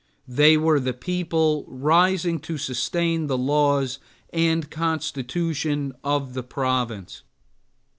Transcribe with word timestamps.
They 0.27 0.57
were 0.57 0.79
the 0.79 0.93
people 0.95 1.63
rising 1.67 2.39
to 2.39 2.57
sustain 2.57 3.27
the 3.27 3.37
laws 3.37 3.99
and 4.33 4.67
constitution 4.71 5.93
of 6.03 6.33
the 6.33 6.41
Province. 6.41 7.21